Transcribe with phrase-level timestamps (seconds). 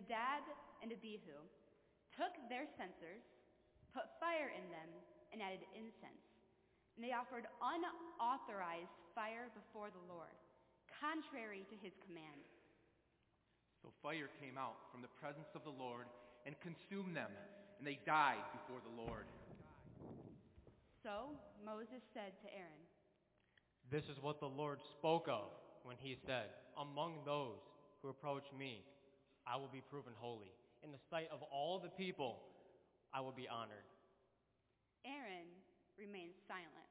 [0.00, 0.48] Nadab
[0.80, 1.36] and Abihu
[2.16, 3.20] took their censers,
[3.92, 4.88] put fire in them,
[5.28, 6.24] and added incense.
[6.96, 10.32] And they offered unauthorized fire before the Lord,
[10.88, 12.40] contrary to his command.
[13.84, 16.08] So fire came out from the presence of the Lord
[16.48, 17.28] and consumed them,
[17.76, 19.28] and they died before the Lord.
[21.04, 22.84] So Moses said to Aaron,
[23.92, 25.52] This is what the Lord spoke of
[25.84, 27.60] when he said, Among those
[28.00, 28.80] who approach me,
[29.50, 30.54] I will be proven holy.
[30.86, 32.38] In the sight of all the people,
[33.10, 33.82] I will be honored.
[35.02, 35.50] Aaron
[35.98, 36.86] remained silent.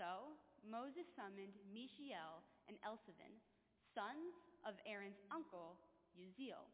[0.00, 0.32] So
[0.64, 2.40] Moses summoned Mishael
[2.72, 3.36] and Elzaphan,
[3.92, 4.32] sons
[4.64, 5.76] of Aaron's uncle,
[6.16, 6.64] Uzziel,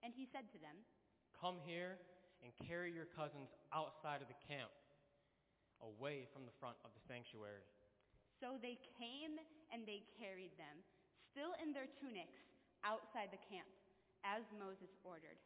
[0.00, 0.80] and he said to them,
[1.36, 2.00] Come here
[2.40, 4.72] and carry your cousins outside of the camp,
[5.84, 7.68] away from the front of the sanctuary.
[8.40, 9.36] So they came
[9.68, 10.80] and they carried them,
[11.28, 12.40] still in their tunics,
[12.82, 13.68] outside the camp,
[14.22, 15.38] as Moses ordered.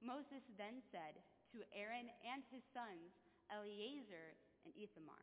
[0.00, 1.20] Moses then said
[1.52, 3.12] to Aaron and his sons,
[3.52, 5.20] Eleazar and Ithamar,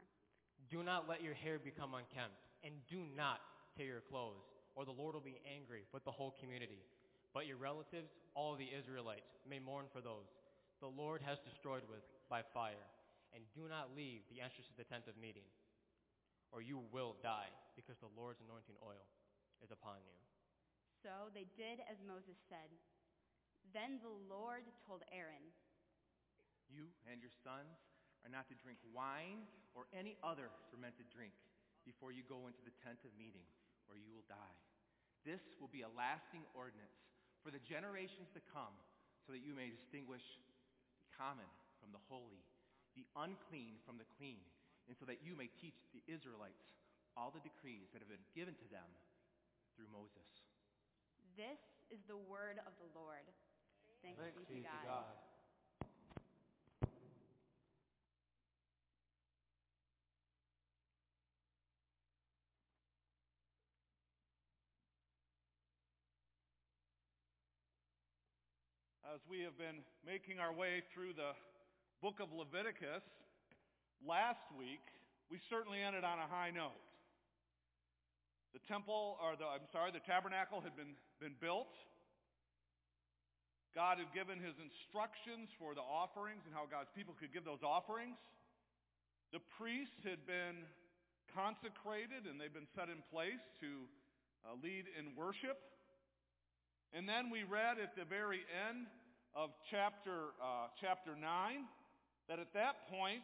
[0.70, 3.42] Do not let your hair become unkempt, and do not
[3.74, 4.46] tear your clothes,
[4.76, 6.84] or the Lord will be angry with the whole community.
[7.34, 10.28] But your relatives, all the Israelites, may mourn for those
[10.80, 12.86] the Lord has destroyed with by fire.
[13.34, 15.46] And do not leave the entrance of the tent of meeting,
[16.50, 19.04] or you will die, because the Lord's anointing oil
[19.62, 20.16] is upon you.
[21.04, 22.70] So they did as Moses said.
[23.76, 25.44] Then the Lord told Aaron,
[26.72, 27.78] You and your sons
[28.24, 29.46] are not to drink wine
[29.78, 31.36] or any other fermented drink
[31.86, 33.46] before you go into the tent of meeting,
[33.88, 34.58] or you will die.
[35.24, 37.00] This will be a lasting ordinance
[37.44, 38.76] for the generations to come,
[39.24, 40.24] so that you may distinguish
[41.00, 41.48] the common
[41.80, 42.44] from the holy,
[42.96, 44.44] the unclean from the clean,
[44.88, 46.64] and so that you may teach the Israelites
[47.16, 48.88] all the decrees that have been given to them
[49.76, 50.37] through Moses.
[51.38, 51.62] This
[51.94, 53.22] is the word of the Lord.
[54.02, 55.06] Thanks, Thanks be to God.
[55.06, 55.14] God.
[69.14, 71.38] As we have been making our way through the
[72.02, 73.06] book of Leviticus,
[74.02, 74.82] last week
[75.30, 76.82] we certainly ended on a high note.
[78.54, 81.74] The temple, or the, I'm sorry, the tabernacle had been, been built.
[83.76, 87.62] God had given his instructions for the offerings and how God's people could give those
[87.62, 88.18] offerings.
[89.30, 90.66] The priests had been
[91.30, 93.86] consecrated and they've been set in place to
[94.42, 95.62] uh, lead in worship.
[96.94, 98.88] And then we read at the very end
[99.36, 101.22] of chapter, uh, chapter 9
[102.30, 103.22] that at that point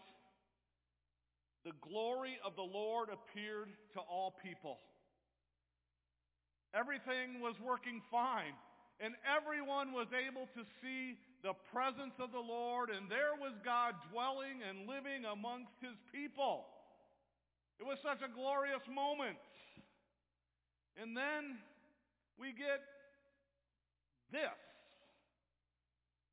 [1.65, 4.77] the glory of the Lord appeared to all people.
[6.73, 8.57] Everything was working fine.
[8.99, 13.95] And everyone was able to see the presence of the Lord, and there was God
[14.11, 16.65] dwelling and living amongst his people.
[17.79, 19.37] It was such a glorious moment.
[20.95, 21.59] And then
[22.39, 22.79] we get
[24.31, 24.55] this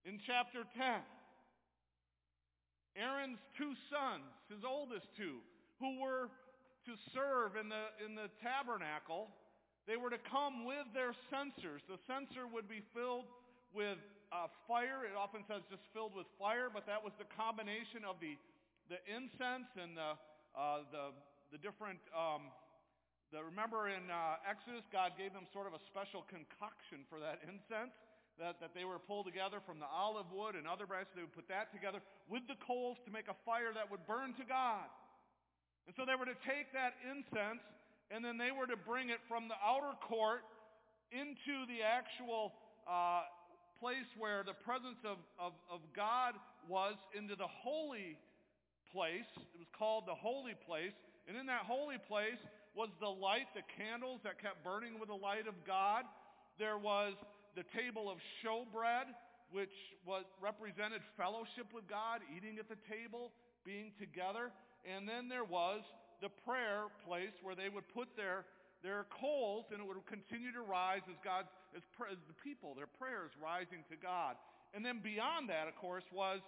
[0.04, 1.02] in chapter 10.
[2.96, 5.42] Aaron's two sons, his oldest two,
[5.78, 6.28] who were
[6.86, 9.28] to serve in the, in the tabernacle,
[9.88, 11.80] they were to come with their censers.
[11.88, 13.28] The censer would be filled
[13.72, 13.98] with
[14.30, 15.06] uh, fire.
[15.06, 18.38] It often says just filled with fire, but that was the combination of the,
[18.92, 20.14] the incense and the,
[20.54, 21.04] uh, the,
[21.54, 22.52] the different, um,
[23.34, 27.42] the, remember in uh, Exodus, God gave them sort of a special concoction for that
[27.46, 27.94] incense
[28.38, 31.12] that, that they were pulled together from the olive wood and other branches.
[31.12, 34.32] They would put that together with the coals to make a fire that would burn
[34.40, 34.86] to God.
[35.84, 37.60] And so they were to take that incense
[38.10, 40.42] and then they were to bring it from the outer court
[41.12, 42.52] into the actual
[42.86, 43.22] uh,
[43.78, 46.34] place where the presence of, of, of God
[46.68, 48.18] was, into the holy
[48.92, 49.26] place.
[49.54, 50.94] It was called the holy place.
[51.26, 52.38] And in that holy place
[52.74, 56.04] was the light, the candles that kept burning with the light of God.
[56.58, 57.14] There was
[57.56, 59.10] the table of showbread,
[59.50, 59.74] which
[60.06, 63.30] was represented fellowship with God, eating at the table,
[63.64, 64.50] being together.
[64.86, 65.82] And then there was
[66.20, 68.44] the prayer place where they would put their,
[68.84, 71.82] their coals and it would continue to rise as God, as,
[72.12, 74.36] as the people, their prayers rising to God.
[74.72, 76.40] And then beyond that, of course, was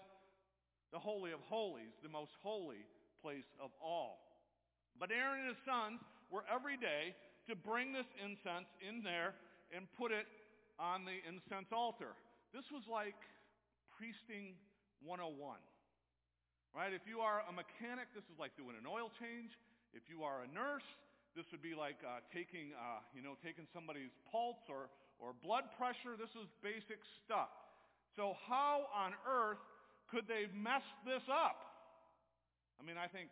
[0.92, 2.84] the Holy of Holies, the most holy
[3.24, 4.20] place of all.
[5.00, 7.16] But Aaron and his sons were every day
[7.48, 9.34] to bring this incense in there
[9.74, 10.28] and put it
[10.78, 12.12] on the incense altar.
[12.52, 13.16] This was like
[13.96, 14.54] priesting
[15.04, 15.56] 101.
[16.72, 16.96] Right?
[16.96, 19.52] If you are a mechanic, this is like doing an oil change.
[19.92, 20.88] If you are a nurse,
[21.36, 24.88] this would be like uh, taking, uh, you know, taking somebody's pulse or,
[25.20, 26.16] or blood pressure.
[26.16, 27.52] This is basic stuff.
[28.16, 29.60] So how on earth
[30.08, 31.60] could they mess this up?
[32.80, 33.28] I mean, I think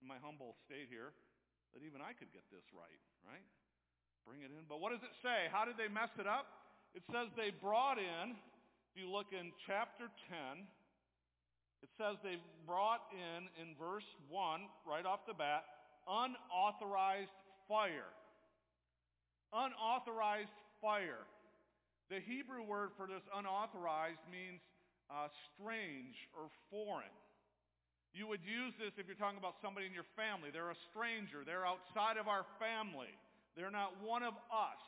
[0.00, 1.12] in my humble state here
[1.76, 3.44] that even I could get this right, right?
[4.24, 4.64] Bring it in.
[4.68, 5.52] But what does it say?
[5.52, 6.48] How did they mess it up?
[6.96, 8.36] It says they brought in,
[8.88, 10.64] if you look in chapter 10,
[11.82, 15.62] it says they brought in, in verse 1, right off the bat,
[16.06, 17.34] unauthorized
[17.68, 18.10] fire.
[19.52, 21.22] Unauthorized fire.
[22.10, 24.60] The Hebrew word for this unauthorized means
[25.12, 27.12] uh, strange or foreign.
[28.16, 30.48] You would use this if you're talking about somebody in your family.
[30.48, 31.44] They're a stranger.
[31.44, 33.12] They're outside of our family.
[33.54, 34.82] They're not one of us.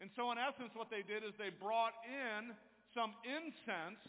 [0.00, 2.54] And so in essence what they did is they brought in
[2.96, 4.00] some incense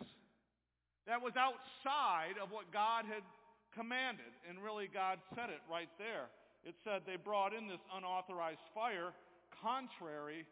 [1.10, 3.26] that was outside of what God had
[3.74, 4.30] commanded.
[4.46, 6.30] And really God said it right there.
[6.62, 9.10] It said they brought in this unauthorized fire
[9.50, 10.46] contrary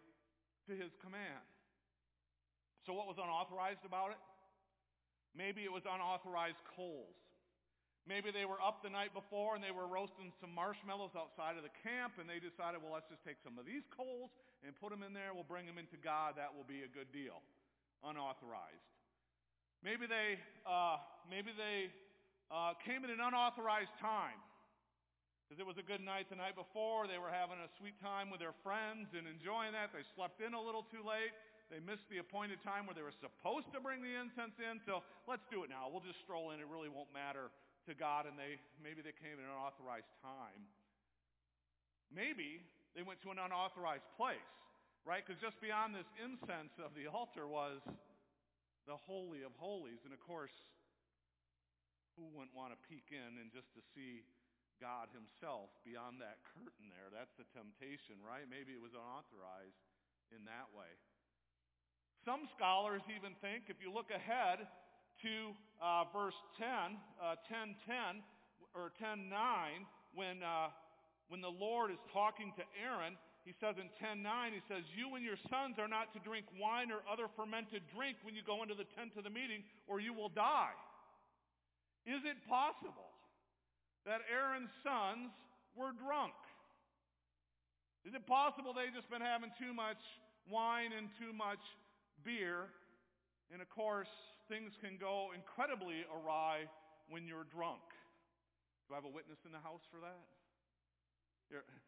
[0.65, 1.45] to his command.
[2.89, 4.21] So what was unauthorized about it?
[5.37, 7.13] Maybe it was unauthorized coals.
[8.09, 11.67] Maybe they were up the night before and they were roasting some marshmallows outside of
[11.67, 14.31] the camp and they decided, well, let's just take some of these coals
[14.65, 15.35] and put them in there.
[15.35, 16.39] We'll bring them into God.
[16.39, 17.43] That will be a good deal.
[18.01, 18.96] Unauthorized.
[19.83, 20.97] Maybe they, uh,
[21.29, 21.93] maybe they
[22.49, 24.37] uh, came at an unauthorized time
[25.45, 27.07] because it was a good night the night before.
[27.07, 29.95] They were having a sweet time with their friends and enjoying that.
[29.95, 31.31] They slept in a little too late.
[31.71, 34.79] They missed the appointed time where they were supposed to bring the incense in.
[34.87, 35.87] So let's do it now.
[35.87, 36.59] We'll just stroll in.
[36.59, 37.51] It really won't matter
[37.87, 40.67] to God and they maybe they came at an unauthorized time.
[42.11, 42.63] Maybe
[42.95, 44.51] they went to an unauthorized place,
[45.07, 45.23] right?
[45.23, 47.79] Because just beyond this incense of the altar was
[48.87, 50.01] the Holy of Holies.
[50.07, 50.55] And of course,
[52.15, 54.25] who wouldn't want to peek in and just to see
[54.79, 57.11] God himself beyond that curtain there?
[57.11, 58.47] That's the temptation, right?
[58.47, 59.77] Maybe it was unauthorized
[60.31, 60.89] in that way.
[62.23, 64.65] Some scholars even think, if you look ahead,
[65.21, 68.23] to uh, verse 10, uh, 10, 10,
[68.75, 69.37] or 10, 9,
[70.13, 70.69] when, uh,
[71.29, 73.17] when the Lord is talking to Aaron,
[73.47, 76.91] he says in 10.9, he says, You and your sons are not to drink wine
[76.91, 80.11] or other fermented drink when you go into the tent of the meeting, or you
[80.11, 80.75] will die.
[82.03, 83.07] Is it possible
[84.03, 85.31] that Aaron's sons
[85.79, 86.35] were drunk?
[88.03, 90.03] Is it possible they just been having too much
[90.51, 91.63] wine and too much
[92.27, 92.67] beer?
[93.47, 94.11] And of course,
[94.51, 96.67] things can go incredibly awry
[97.07, 97.83] when you're drunk.
[98.91, 100.19] Do I have a witness in the house for that?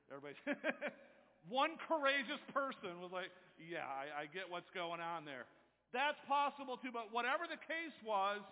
[0.07, 0.39] Everybody.
[1.49, 5.49] One courageous person was like, yeah, I, I get what's going on there.
[5.91, 8.45] That's possible too, but whatever the case was,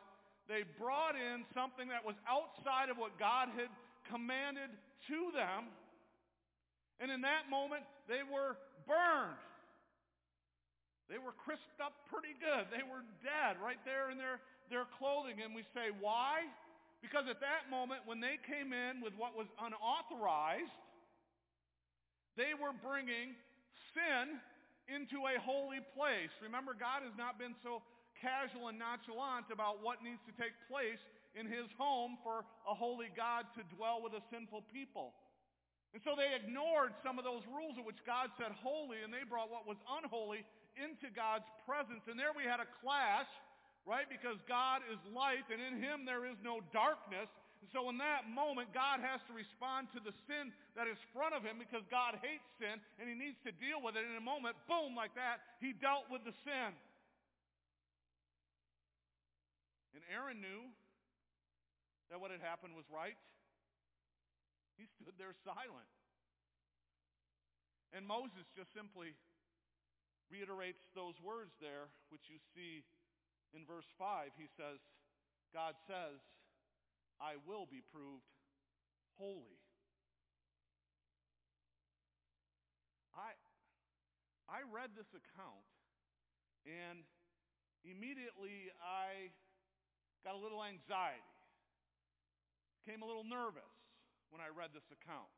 [0.49, 3.69] they brought in something that was outside of what God had
[4.09, 4.73] commanded
[5.07, 5.69] to them.
[6.97, 8.57] And in that moment, they were
[8.89, 9.37] burned.
[11.11, 12.67] They were crisped up pretty good.
[12.73, 14.41] They were dead right there in their,
[14.73, 15.39] their clothing.
[15.45, 16.49] And we say, why?
[17.05, 20.73] Because at that moment, when they came in with what was unauthorized,
[22.37, 23.33] they were bringing
[23.91, 24.37] sin
[24.87, 26.31] into a holy place.
[26.39, 27.83] Remember, God has not been so
[28.21, 31.01] casual and nonchalant about what needs to take place
[31.35, 35.13] in his home for a holy God to dwell with a sinful people.
[35.93, 39.25] And so they ignored some of those rules of which God said holy, and they
[39.25, 40.45] brought what was unholy
[40.77, 42.05] into God's presence.
[42.05, 43.29] And there we had a clash,
[43.85, 44.05] right?
[44.05, 47.29] Because God is light and in him there is no darkness.
[47.61, 51.33] And so in that moment, God has to respond to the sin that is front
[51.33, 54.05] of him because God hates sin and he needs to deal with it.
[54.05, 56.71] In a moment, boom, like that, he dealt with the sin.
[59.97, 60.69] And Aaron knew
[62.13, 63.17] that what had happened was right.
[64.77, 65.89] He stood there silent.
[67.91, 69.17] And Moses just simply
[70.29, 72.85] reiterates those words there, which you see
[73.57, 74.29] in verse 5.
[74.37, 74.77] He says,
[75.55, 76.21] God says,
[77.17, 78.29] I will be proved
[79.17, 79.61] holy.
[83.17, 83.33] I,
[84.45, 85.65] I read this account
[86.67, 87.01] and
[87.81, 89.33] immediately I
[90.21, 91.23] got a little anxiety,
[92.83, 93.73] became a little nervous
[94.29, 95.31] when I read this account.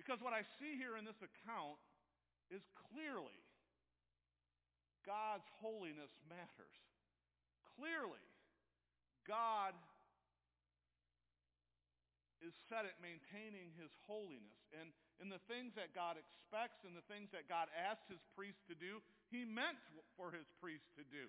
[0.00, 1.76] Because what I see here in this account
[2.48, 3.36] is clearly
[5.04, 6.78] God's holiness matters.
[7.76, 8.24] Clearly,
[9.28, 9.76] God
[12.40, 14.60] is set at maintaining his holiness.
[14.72, 18.64] And in the things that God expects and the things that God asks his priests
[18.72, 19.80] to do, he meant
[20.16, 21.28] for his priests to do.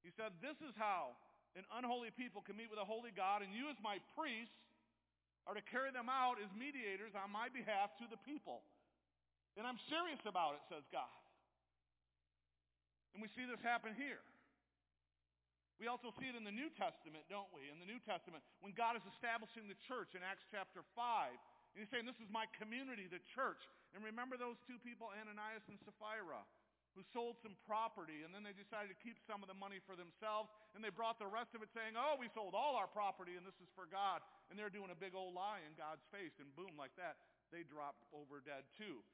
[0.00, 1.16] He said, This is how
[1.56, 4.56] an unholy people can meet with a holy God, and you, as my priests,
[5.48, 8.66] are to carry them out as mediators on my behalf to the people.
[9.56, 11.08] And I'm serious about it, says God.
[13.16, 14.20] And we see this happen here.
[15.76, 17.68] We also see it in the New Testament, don't we?
[17.68, 21.36] In the New Testament, when God is establishing the church in Acts chapter 5,
[21.76, 23.60] and he's saying, This is my community, the church.
[23.92, 26.40] And remember those two people, Ananias and Sapphira,
[26.96, 29.92] who sold some property, and then they decided to keep some of the money for
[29.92, 33.36] themselves, and they brought the rest of it saying, Oh, we sold all our property,
[33.36, 34.24] and this is for God.
[34.48, 37.20] And they're doing a big old lie in God's face, and boom, like that,
[37.52, 39.04] they drop over dead too.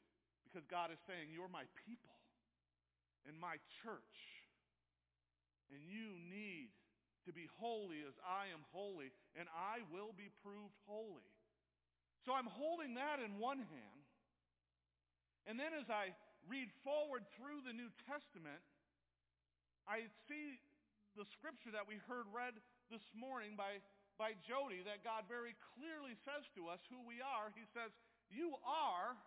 [0.47, 2.15] Because God is saying, You're my people
[3.27, 4.42] and my church.
[5.73, 6.69] And you need
[7.25, 11.27] to be holy as I am holy, and I will be proved holy.
[12.23, 14.05] So I'm holding that in one hand.
[15.47, 16.15] And then as I
[16.47, 18.63] read forward through the New Testament,
[19.87, 20.61] I see
[21.19, 22.55] the scripture that we heard read
[22.91, 23.83] this morning by,
[24.21, 27.51] by Jody that God very clearly says to us who we are.
[27.59, 27.91] He says,
[28.31, 29.19] You are,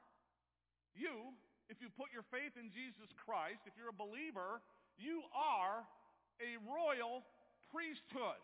[0.95, 1.35] you,
[1.67, 4.63] if you put your faith in Jesus Christ, if you're a believer,
[4.95, 5.83] you are
[6.41, 7.23] a royal
[7.71, 8.41] priesthood.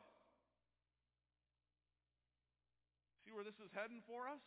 [3.26, 4.42] See where this is heading for us?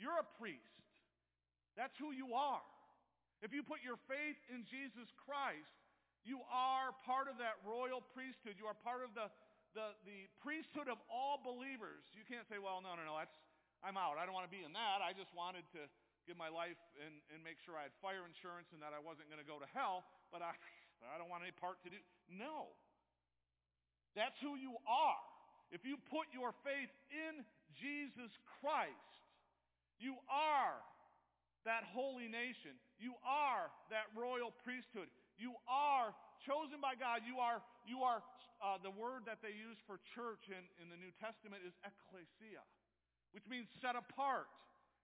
[0.00, 0.82] You're a priest.
[1.76, 2.64] That's who you are.
[3.42, 5.72] If you put your faith in Jesus Christ,
[6.22, 8.54] you are part of that royal priesthood.
[8.54, 9.26] You are part of the,
[9.74, 12.06] the, the priesthood of all believers.
[12.14, 13.34] You can't say, well, no, no, no, that's,
[13.82, 14.14] I'm out.
[14.18, 15.02] I don't want to be in that.
[15.02, 15.90] I just wanted to
[16.22, 19.26] give my life and, and make sure I had fire insurance and that I wasn't
[19.26, 20.54] going to go to hell, but I,
[21.10, 21.98] I don't want any part to do.
[22.30, 22.72] No.
[24.14, 25.24] That's who you are.
[25.72, 27.42] If you put your faith in
[27.80, 28.30] Jesus
[28.60, 29.12] Christ,
[29.96, 30.76] you are
[31.64, 32.76] that holy nation.
[33.00, 35.08] You are that royal priesthood.
[35.40, 36.12] You are
[36.44, 37.24] chosen by God.
[37.24, 38.20] You are, you are
[38.60, 42.62] uh, the word that they use for church in, in the New Testament is ecclesia,
[43.32, 44.50] which means set apart.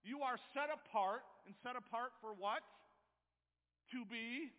[0.07, 2.62] You are set apart, and set apart for what?
[3.97, 4.55] To be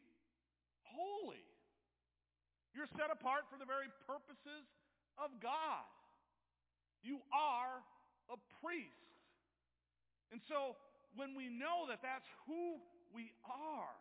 [0.94, 1.44] holy.
[2.74, 4.66] You're set apart for the very purposes
[5.18, 5.88] of God.
[7.02, 7.82] You are
[8.30, 9.18] a priest.
[10.32, 10.78] And so
[11.18, 12.78] when we know that that's who
[13.10, 13.98] we are,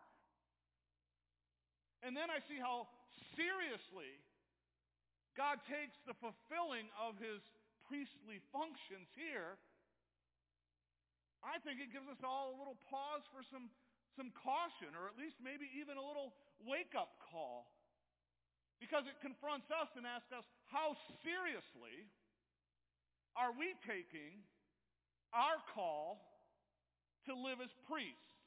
[2.05, 2.87] and then I see how
[3.33, 4.13] seriously
[5.35, 7.41] God takes the fulfilling of his
[7.89, 9.57] priestly functions here
[11.43, 13.71] I think it gives us all a little pause for some,
[14.15, 17.69] some caution, or at least maybe even a little wake-up call.
[18.79, 22.07] Because it confronts us and asks us, how seriously
[23.35, 24.39] are we taking
[25.35, 26.23] our call
[27.27, 28.39] to live as priests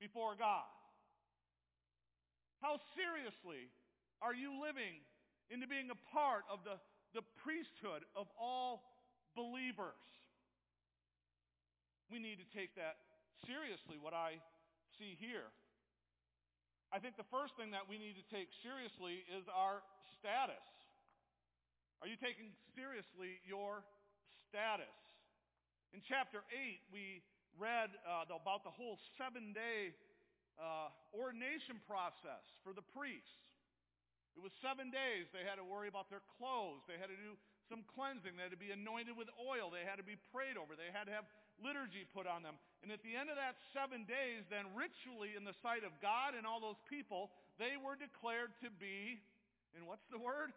[0.00, 0.68] before God?
[2.64, 3.68] How seriously
[4.24, 5.04] are you living
[5.52, 6.80] into being a part of the,
[7.12, 8.80] the priesthood of all
[9.36, 10.00] believers?
[12.12, 13.00] we need to take that
[13.48, 14.36] seriously, what I
[15.00, 15.48] see here.
[16.92, 19.80] I think the first thing that we need to take seriously is our
[20.20, 20.60] status.
[22.04, 23.80] Are you taking seriously your
[24.52, 24.92] status?
[25.96, 27.24] In chapter 8, we
[27.56, 29.96] read uh, about the whole seven-day
[30.60, 33.41] uh, ordination process for the priests.
[34.32, 35.28] It was seven days.
[35.30, 36.80] They had to worry about their clothes.
[36.88, 37.36] They had to do
[37.68, 38.36] some cleansing.
[38.36, 39.68] They had to be anointed with oil.
[39.68, 40.72] They had to be prayed over.
[40.72, 41.28] They had to have
[41.60, 42.56] liturgy put on them.
[42.80, 46.32] And at the end of that seven days, then ritually in the sight of God
[46.32, 49.20] and all those people, they were declared to be,
[49.76, 50.50] and what's the word?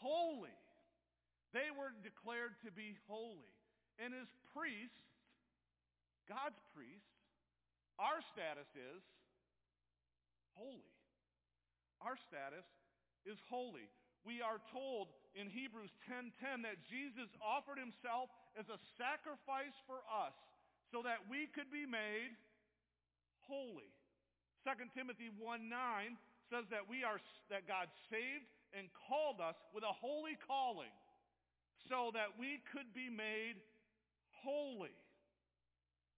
[0.00, 0.56] Holy.
[1.52, 3.52] They were declared to be holy.
[4.00, 5.04] And as priests,
[6.24, 7.12] God's priests,
[8.00, 9.04] our status is
[10.56, 11.01] holy.
[12.02, 12.66] Our status
[13.24, 13.86] is holy.
[14.26, 20.34] We are told in Hebrews 10:10 that Jesus offered himself as a sacrifice for us
[20.90, 22.36] so that we could be made
[23.46, 23.90] holy.
[24.62, 26.18] 2 Timothy 1 9
[26.50, 30.92] says that we are that God saved and called us with a holy calling
[31.88, 33.58] so that we could be made
[34.44, 34.94] holy.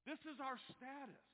[0.04, 1.24] This is our status.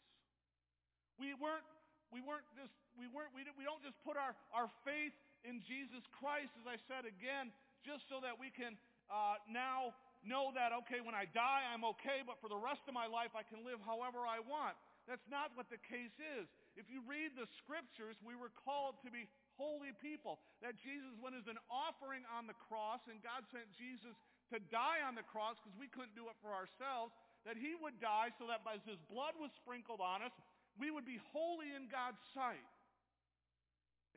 [1.19, 1.67] We weren't
[2.13, 6.05] we weren't just we weren't we, we don't just put our, our faith in Jesus
[6.21, 8.77] Christ, as I said again, just so that we can
[9.09, 12.93] uh, now know that, okay, when I die, I'm okay, but for the rest of
[12.93, 14.77] my life, I can live however I want.
[15.09, 16.45] That's not what the case is.
[16.77, 20.39] If you read the scriptures, we were called to be holy people.
[20.61, 24.15] That Jesus went as an offering on the cross, and God sent Jesus
[24.53, 27.17] to die on the cross because we couldn't do it for ourselves.
[27.49, 30.37] That he would die so that as his blood was sprinkled on us,
[30.77, 32.63] we would be holy in God's sight.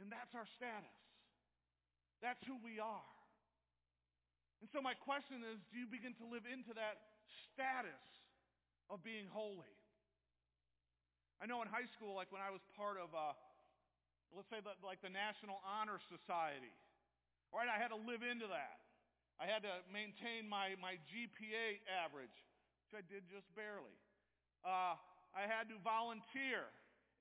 [0.02, 0.98] And that's our status.
[2.24, 3.12] That's who we are.
[4.64, 7.04] And so my question is, do you begin to live into that
[7.52, 8.00] status
[8.88, 9.76] of being holy?
[11.44, 13.36] I know in high school, like when I was part of, uh,
[14.32, 16.72] let's say, the, like the National Honor Society,
[17.52, 18.80] right, I had to live into that.
[19.36, 22.32] I had to maintain my, my GPA average,
[22.88, 23.92] which I did just barely.
[24.64, 24.96] Uh,
[25.36, 26.72] I had to volunteer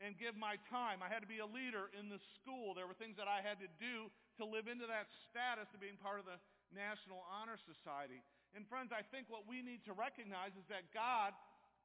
[0.02, 0.98] and give my time.
[0.98, 2.74] I had to be a leader in the school.
[2.74, 5.96] There were things that I had to do to live into that status of being
[6.02, 6.42] part of the
[6.74, 8.18] National Honor Society.
[8.58, 11.32] And friends, I think what we need to recognize is that God,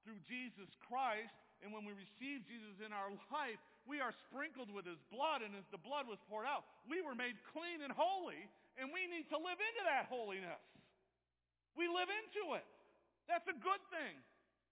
[0.02, 4.84] through Jesus Christ, and when we receive Jesus in our life, we are sprinkled with
[4.84, 8.50] his blood, and as the blood was poured out, we were made clean and holy,
[8.76, 10.62] and we need to live into that holiness.
[11.78, 12.66] We live into it.
[13.30, 14.18] That's a good thing.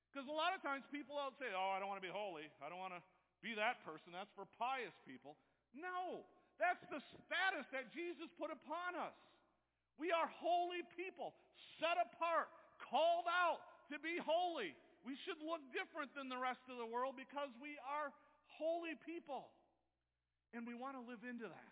[0.10, 2.48] Because a lot of times people out say, oh, I don't want to be holy.
[2.64, 3.04] I don't want to
[3.46, 4.10] be that person.
[4.10, 5.38] That's for pious people.
[5.78, 6.26] No,
[6.58, 9.14] that's the status that Jesus put upon us.
[10.02, 11.38] We are holy people,
[11.78, 12.50] set apart,
[12.82, 13.62] called out
[13.94, 14.74] to be holy.
[15.06, 18.10] We should look different than the rest of the world because we are
[18.58, 19.54] holy people.
[20.58, 21.72] And we want to live into that.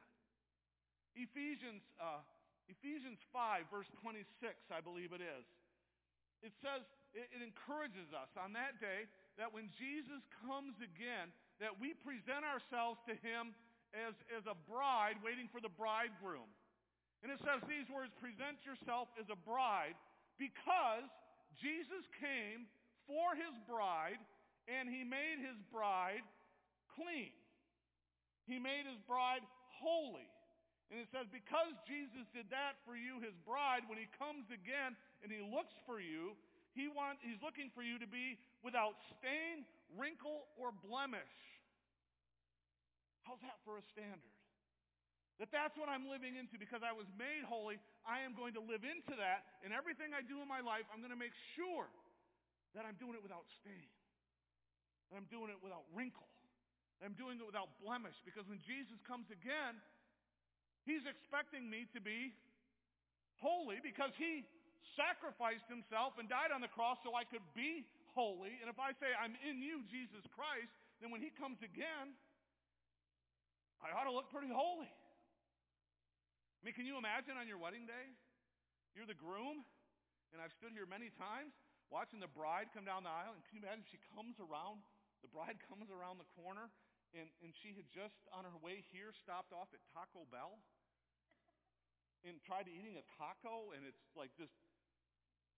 [1.18, 2.22] Ephesians, uh,
[2.70, 4.27] Ephesians 5, verse 26,
[4.70, 5.46] I believe it is.
[6.44, 6.84] It says,
[7.15, 9.08] it, it encourages us on that day
[9.39, 13.53] that when Jesus comes again, that we present ourselves to him
[13.93, 16.50] as, as a bride waiting for the bridegroom.
[17.22, 19.95] And it says these words, present yourself as a bride
[20.36, 21.07] because
[21.55, 22.67] Jesus came
[23.07, 24.19] for his bride
[24.67, 26.25] and he made his bride
[26.95, 27.31] clean.
[28.43, 29.45] He made his bride
[29.79, 30.27] holy.
[30.91, 34.93] And it says, because Jesus did that for you, his bride, when he comes again
[35.24, 36.36] and he looks for you,
[36.75, 39.63] he want, he's looking for you to be without stain,
[39.98, 41.38] wrinkle, or blemish.
[43.24, 44.34] How's that for a standard?
[45.42, 47.82] That that's what I'm living into because I was made holy.
[48.06, 49.48] I am going to live into that.
[49.66, 51.90] And everything I do in my life, I'm going to make sure
[52.77, 53.90] that I'm doing it without stain.
[55.10, 56.29] That I'm doing it without wrinkle.
[57.01, 58.18] That I'm doing it without blemish.
[58.22, 59.82] Because when Jesus comes again,
[60.86, 62.38] he's expecting me to be
[63.42, 64.46] holy because he
[64.94, 68.58] sacrificed himself and died on the cross so I could be holy.
[68.62, 72.16] And if I say I'm in you, Jesus Christ, then when he comes again,
[73.84, 74.88] I ought to look pretty holy.
[74.88, 78.08] I mean, can you imagine on your wedding day?
[78.96, 79.68] You're the groom,
[80.32, 81.52] and I've stood here many times
[81.92, 84.82] watching the bride come down the aisle, and can you imagine she comes around,
[85.22, 86.72] the bride comes around the corner,
[87.14, 90.58] and, and she had just, on her way here, stopped off at Taco Bell
[92.24, 94.50] and tried eating a taco, and it's like this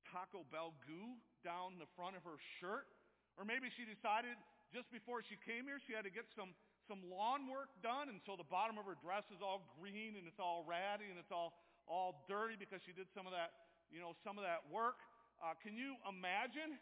[0.10, 2.90] Taco Bell goo down the front of her shirt.
[3.38, 4.34] Or maybe she decided
[4.74, 8.22] just before she came here, she had to get some some lawn work done, and
[8.30, 11.34] so the bottom of her dress is all green and it's all ratty and it's
[11.34, 11.58] all,
[11.90, 15.02] all dirty because she did some of that, you know, some of that work.
[15.42, 16.78] Uh, can you imagine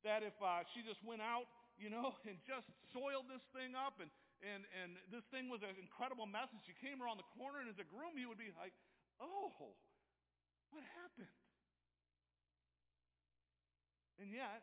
[0.00, 1.44] that if uh, she just went out,
[1.76, 4.08] you know, and just soiled this thing up and,
[4.40, 7.68] and, and this thing was an incredible mess and she came around the corner and
[7.68, 8.72] as a groom he would be like,
[9.20, 9.76] oh,
[10.72, 11.30] what happened?
[14.18, 14.62] And yet,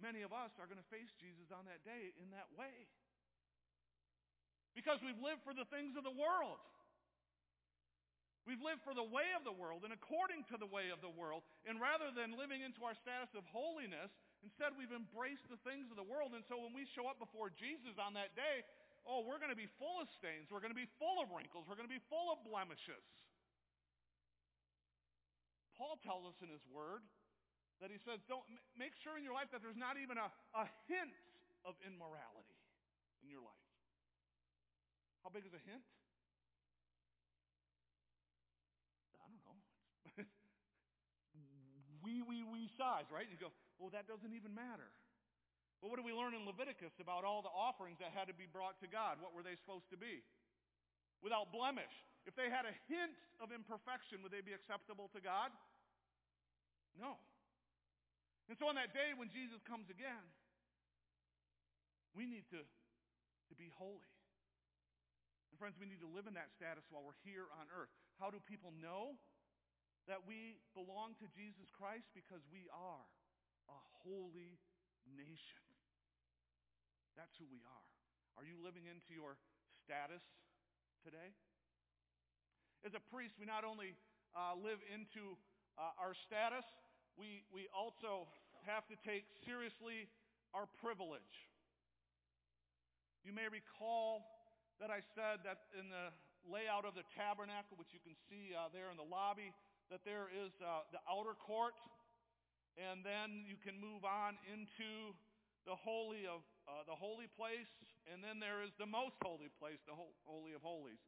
[0.00, 2.88] many of us are going to face Jesus on that day in that way.
[4.72, 6.58] Because we've lived for the things of the world.
[8.44, 11.08] We've lived for the way of the world and according to the way of the
[11.08, 11.40] world.
[11.64, 14.12] And rather than living into our status of holiness,
[14.44, 16.36] instead we've embraced the things of the world.
[16.36, 18.60] And so when we show up before Jesus on that day,
[19.08, 20.52] oh, we're going to be full of stains.
[20.52, 21.64] We're going to be full of wrinkles.
[21.64, 23.04] We're going to be full of blemishes.
[25.80, 27.00] Paul tells us in his word
[27.82, 28.46] that he says, don't
[28.78, 31.14] make sure in your life that there's not even a, a hint
[31.66, 32.58] of immorality
[33.24, 33.64] in your life.
[35.24, 35.82] How big is a hint?
[39.16, 39.56] I don't know.
[42.04, 43.24] wee, wee, wee size, right?
[43.24, 43.48] You go,
[43.80, 44.92] well, that doesn't even matter.
[45.80, 48.48] Well, what do we learn in Leviticus about all the offerings that had to be
[48.48, 49.20] brought to God?
[49.20, 50.24] What were they supposed to be?
[51.20, 51.92] Without blemish.
[52.24, 55.52] If they had a hint of imperfection, would they be acceptable to God?
[56.96, 57.20] No.
[58.48, 60.24] And so on that day when Jesus comes again,
[62.12, 64.12] we need to, to be holy.
[65.50, 67.90] And friends, we need to live in that status while we're here on earth.
[68.18, 69.18] How do people know
[70.06, 72.10] that we belong to Jesus Christ?
[72.12, 73.06] Because we are
[73.70, 74.60] a holy
[75.08, 75.64] nation.
[77.16, 77.86] That's who we are.
[78.36, 79.38] Are you living into your
[79.86, 80.22] status
[81.06, 81.32] today?
[82.82, 83.94] As a priest, we not only
[84.34, 85.38] uh, live into
[85.78, 86.66] uh, our status,
[87.18, 88.26] we, we also
[88.66, 90.08] have to take seriously
[90.54, 91.50] our privilege.
[93.22, 94.24] You may recall
[94.80, 96.12] that I said that in the
[96.44, 99.54] layout of the tabernacle, which you can see uh, there in the lobby,
[99.88, 101.76] that there is uh, the outer court,
[102.76, 105.14] and then you can move on into
[105.64, 107.68] the Holy of uh, the holy place,
[108.08, 111.00] and then there is the most holy place, the Holy of Holies.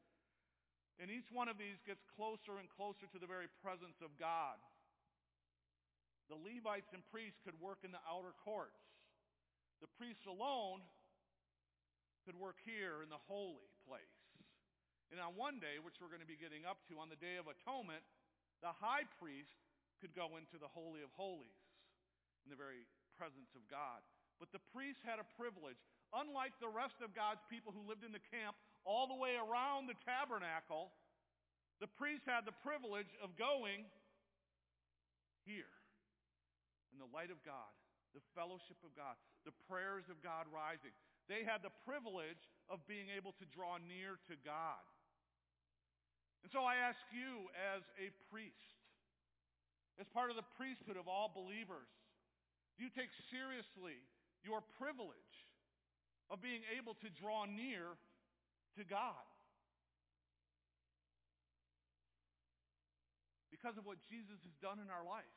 [0.96, 4.56] And each one of these gets closer and closer to the very presence of God.
[6.26, 8.82] The Levites and priests could work in the outer courts.
[9.78, 10.82] The priests alone
[12.26, 14.18] could work here in the holy place.
[15.14, 17.38] And on one day, which we're going to be getting up to, on the Day
[17.38, 18.02] of Atonement,
[18.58, 19.54] the high priest
[20.02, 21.62] could go into the Holy of Holies
[22.42, 22.82] in the very
[23.14, 24.02] presence of God.
[24.42, 25.78] But the priests had a privilege.
[26.10, 29.86] Unlike the rest of God's people who lived in the camp all the way around
[29.86, 30.90] the tabernacle,
[31.78, 33.86] the priests had the privilege of going
[35.46, 35.70] here
[36.96, 37.68] in the light of God,
[38.16, 39.12] the fellowship of God,
[39.44, 40.96] the prayers of God rising.
[41.28, 42.40] They had the privilege
[42.72, 44.80] of being able to draw near to God.
[46.40, 48.80] And so I ask you as a priest,
[50.00, 51.92] as part of the priesthood of all believers,
[52.80, 54.00] do you take seriously
[54.40, 55.36] your privilege
[56.32, 58.00] of being able to draw near
[58.80, 59.26] to God?
[63.52, 65.36] Because of what Jesus has done in our life,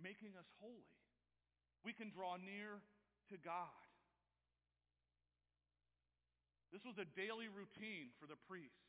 [0.00, 0.90] making us holy,
[1.84, 2.80] we can draw near
[3.30, 3.72] to God.
[6.74, 8.82] This was a daily routine for the priests.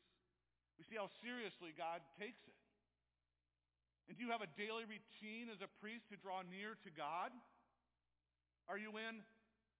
[0.74, 2.58] We see how seriously God takes it.
[4.10, 7.30] And do you have a daily routine as a priest to draw near to God?
[8.66, 9.22] Are you in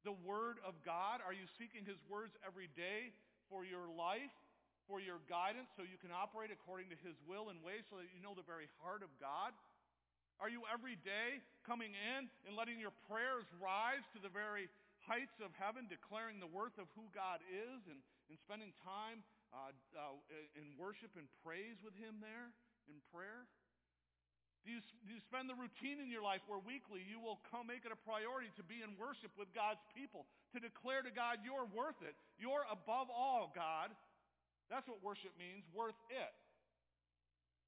[0.06, 1.18] the Word of God?
[1.22, 3.10] Are you seeking His words every day
[3.50, 4.34] for your life,
[4.86, 8.10] for your guidance, so you can operate according to His will and ways so that
[8.14, 9.50] you know the very heart of God?
[10.36, 14.68] Are you every day coming in and letting your prayers rise to the very
[15.08, 19.72] heights of heaven, declaring the worth of who God is and, and spending time uh,
[19.96, 22.52] uh, in worship and praise with Him there
[22.90, 23.48] in prayer?
[24.66, 27.70] Do you, do you spend the routine in your life where weekly you will come
[27.70, 31.38] make it a priority to be in worship with God's people, to declare to God
[31.46, 32.18] you're worth it.
[32.34, 33.94] You're above all, God.
[34.66, 36.34] That's what worship means, worth it.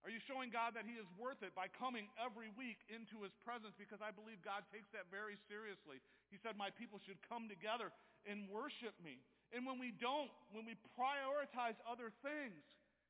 [0.07, 3.35] Are you showing God that he is worth it by coming every week into his
[3.43, 3.75] presence?
[3.75, 5.99] Because I believe God takes that very seriously.
[6.31, 7.91] He said, my people should come together
[8.23, 9.19] and worship me.
[9.51, 12.63] And when we don't, when we prioritize other things,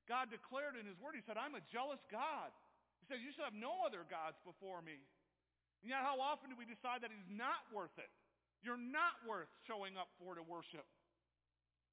[0.08, 2.48] God declared in his word, he said, I'm a jealous God.
[3.02, 4.96] He said, you should have no other gods before me.
[5.84, 8.08] And yet how often do we decide that he's not worth it?
[8.64, 10.88] You're not worth showing up for to worship.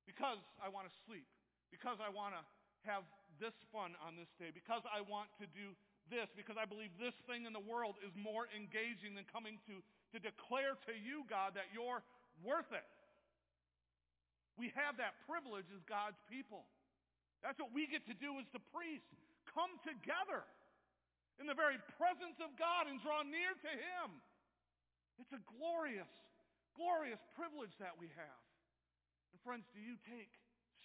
[0.08, 1.28] Because I want to sleep.
[1.70, 2.42] Because I want to
[2.86, 3.06] have
[3.40, 4.50] this fun on this day.
[4.54, 5.74] Because I want to do
[6.08, 6.30] this.
[6.34, 9.82] Because I believe this thing in the world is more engaging than coming to,
[10.16, 12.04] to declare to you, God, that you're
[12.44, 12.88] worth it.
[14.56, 16.64] We have that privilege as God's people.
[17.44, 19.12] That's what we get to do as the priests.
[19.52, 20.48] Come together
[21.40, 24.08] in the very presence of God and draw near to Him.
[25.20, 26.12] It's a glorious,
[26.76, 28.44] glorious privilege that we have.
[29.32, 30.32] And friends, do you take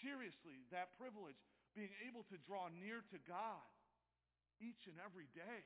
[0.03, 1.39] seriously that privilege,
[1.77, 3.67] being able to draw near to God
[4.61, 5.63] each and every day?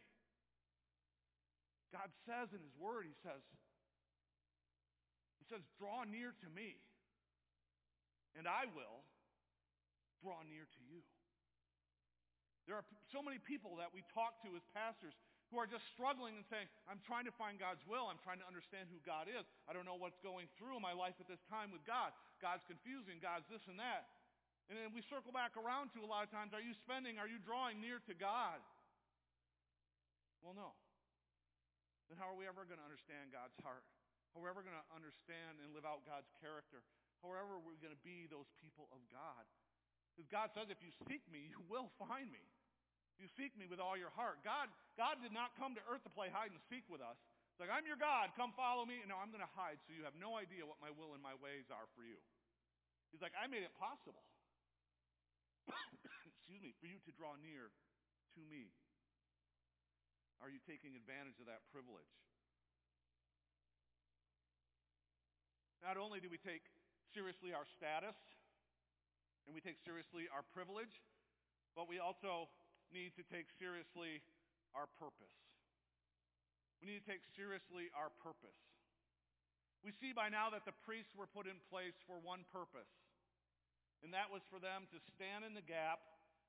[1.92, 3.42] God says in His Word, He says,
[5.38, 6.80] He says, draw near to me
[8.38, 9.06] and I will
[10.22, 11.02] draw near to you.
[12.66, 15.12] There are so many people that we talk to as pastors
[15.52, 18.08] who are just struggling and saying, I'm trying to find God's will.
[18.08, 19.44] I'm trying to understand who God is.
[19.68, 22.16] I don't know what's going through in my life at this time with God.
[22.40, 23.20] God's confusing.
[23.20, 24.08] God's this and that.
[24.72, 27.28] And then we circle back around to a lot of times, are you spending, are
[27.28, 28.60] you drawing near to God?
[30.40, 30.72] Well, no.
[32.08, 33.84] Then how are we ever going to understand God's heart?
[34.32, 36.80] How are we ever going to understand and live out God's character?
[37.24, 39.48] How are we're going to be those people of God.
[40.12, 42.44] Because God says, if you seek me, you will find me.
[43.16, 44.44] You seek me with all your heart.
[44.44, 44.68] God,
[45.00, 47.16] God did not come to earth to play hide and seek with us.
[47.54, 49.00] It's like, I'm your God, come follow me.
[49.00, 51.22] And now I'm going to hide so you have no idea what my will and
[51.24, 52.20] my ways are for you.
[53.08, 54.26] He's like, I made it possible.
[56.30, 57.72] Excuse me, for you to draw near
[58.36, 58.72] to me.
[60.42, 62.10] Are you taking advantage of that privilege?
[65.80, 66.64] Not only do we take
[67.12, 68.16] seriously our status
[69.44, 71.04] and we take seriously our privilege,
[71.76, 72.48] but we also
[72.88, 74.24] need to take seriously
[74.72, 75.36] our purpose.
[76.80, 78.56] We need to take seriously our purpose.
[79.84, 82.88] We see by now that the priests were put in place for one purpose,
[84.02, 86.02] and that was for them to stand in the gap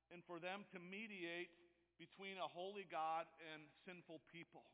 [0.10, 1.52] and for them to mediate
[2.00, 4.68] between a holy God and sinful people.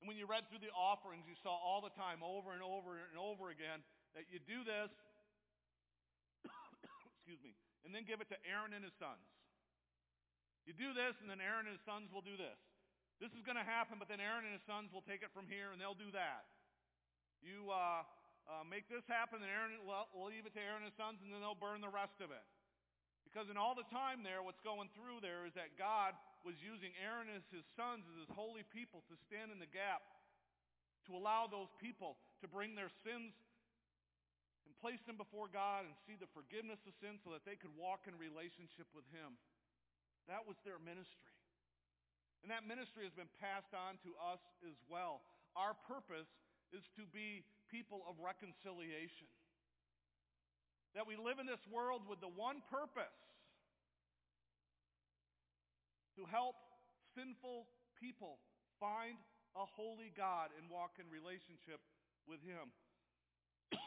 [0.00, 2.98] And when you read through the offerings, you saw all the time, over and over
[2.98, 3.86] and over again,
[4.18, 4.90] that you do this,
[7.14, 7.54] excuse me,
[7.86, 9.22] and then give it to Aaron and his sons.
[10.66, 12.58] You do this, and then Aaron and his sons will do this.
[13.22, 15.46] This is going to happen, but then Aaron and his sons will take it from
[15.46, 16.50] here, and they'll do that.
[17.38, 18.02] You, uh,
[18.50, 21.30] uh, make this happen, and Aaron, well, leave it to Aaron and his sons, and
[21.30, 22.42] then they'll burn the rest of it.
[23.22, 26.12] Because in all the time there, what's going through there is that God
[26.44, 30.04] was using Aaron and his sons, as his holy people, to stand in the gap,
[31.08, 33.32] to allow those people to bring their sins
[34.66, 37.72] and place them before God and see the forgiveness of sin so that they could
[37.74, 39.38] walk in relationship with him.
[40.30, 41.34] That was their ministry.
[42.42, 45.22] And that ministry has been passed on to us as well.
[45.54, 46.30] Our purpose
[46.74, 49.32] is to be people of reconciliation.
[50.92, 53.16] That we live in this world with the one purpose
[56.20, 56.60] to help
[57.16, 57.64] sinful
[57.96, 58.36] people
[58.76, 59.16] find
[59.56, 61.80] a holy God and walk in relationship
[62.28, 62.68] with Him.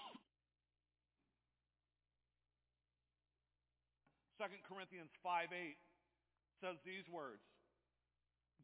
[4.41, 5.77] Second Corinthians 5 8
[6.57, 7.45] says these words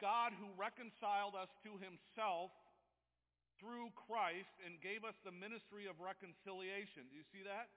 [0.01, 2.49] God who reconciled us to himself
[3.61, 7.05] through Christ and gave us the ministry of reconciliation.
[7.07, 7.69] Do you see that?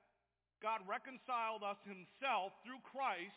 [0.64, 3.36] God reconciled us himself through Christ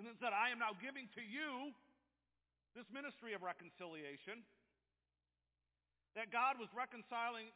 [0.00, 1.76] and then said, I am now giving to you
[2.72, 4.42] this ministry of reconciliation.
[6.16, 7.52] That God was reconciling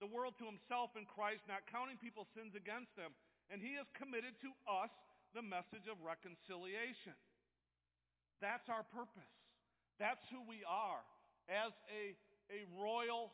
[0.00, 3.12] the world to himself in Christ, not counting people's sins against them.
[3.52, 4.90] And he has committed to us
[5.36, 7.14] the message of reconciliation.
[8.40, 9.30] That's our purpose.
[10.00, 11.02] That's who we are
[11.48, 12.16] as a
[12.52, 13.32] a royal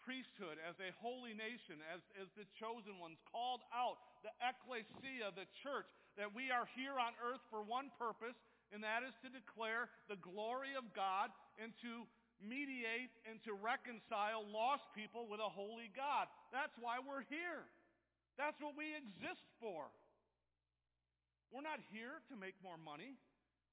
[0.00, 5.46] priesthood, as a holy nation, as, as the chosen ones, called out, the ecclesia, the
[5.60, 5.86] church,
[6.16, 8.36] that we are here on earth for one purpose,
[8.72, 12.08] and that is to declare the glory of God and to
[12.40, 16.26] mediate and to reconcile lost people with a holy God.
[16.48, 17.68] That's why we're here.
[18.40, 19.92] That's what we exist for.
[21.52, 23.18] We're not here to make more money.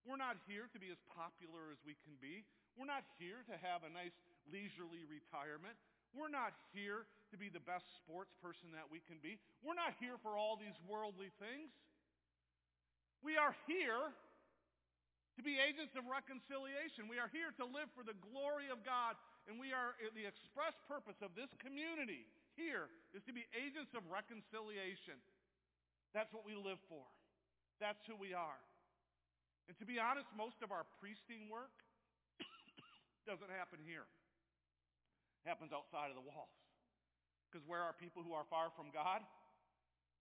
[0.08, 2.48] We're not here to be as popular as we can be.
[2.80, 4.15] We're not here to have a nice
[4.48, 5.76] leisurely retirement.
[6.15, 9.36] We're not here to be the best sports person that we can be.
[9.60, 11.76] We're not here for all these worldly things.
[13.20, 14.15] We are here
[15.36, 17.12] to be agents of reconciliation.
[17.12, 19.20] We are here to live for the glory of God.
[19.52, 22.24] And we are, the express purpose of this community
[22.56, 25.20] here is to be agents of reconciliation.
[26.15, 27.04] That's what we live for.
[27.84, 28.60] That's who we are.
[29.68, 31.76] And to be honest, most of our priesting work
[33.30, 34.08] doesn't happen here
[35.48, 36.52] happens outside of the walls.
[37.48, 39.24] Because where are people who are far from God?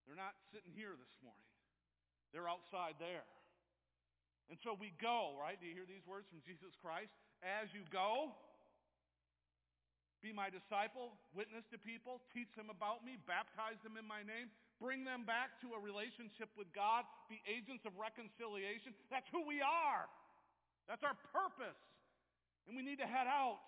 [0.06, 1.50] They're not sitting here this morning.
[2.30, 3.26] They're outside there.
[4.46, 5.58] And so we go, right?
[5.58, 7.10] Do you hear these words from Jesus Christ?
[7.42, 8.30] As you go,
[10.22, 14.54] be my disciple, witness to people, teach them about me, baptize them in my name,
[14.80, 18.92] bring them back to a relationship with God, be agents of reconciliation.
[19.08, 20.04] That's who we are.
[20.86, 21.78] That's our purpose.
[22.68, 23.62] And we need to head out.